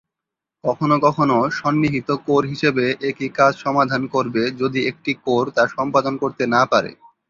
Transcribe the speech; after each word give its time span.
কখনো 0.63 0.95
কখনো 1.05 1.37
সন্নিহিত 1.59 2.09
কোর 2.25 2.43
হিসেবে 2.51 2.85
একই 3.09 3.29
কাজ 3.39 3.53
সমাধান 3.65 4.01
করবে 4.13 4.43
যদি 4.61 4.79
একটি 4.91 5.11
কোর 5.25 5.45
তা 5.55 5.63
সম্পাদন 5.75 6.13
করতে 6.23 6.43
না 6.55 6.61
পারে। 6.71 6.91